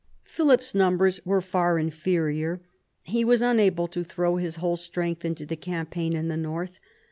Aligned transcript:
Philip's 0.23 0.73
numbers 0.73 1.23
were 1.27 1.41
far 1.43 1.77
inferior. 1.77 2.59
He 3.03 3.23
was 3.23 3.43
unable 3.43 3.87
to 3.89 4.03
throw 4.03 4.37
his 4.37 4.55
whole 4.55 4.75
strength 4.77 5.23
into 5.23 5.45
the 5.45 5.55
campaign 5.55 6.13
in 6.15 6.27
the 6.27 6.35
north. 6.37 6.79